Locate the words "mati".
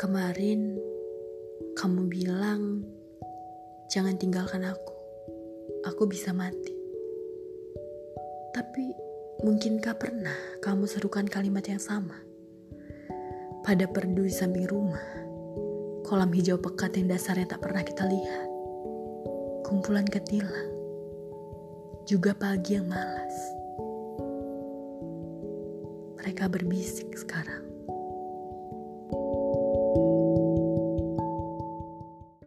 6.32-6.72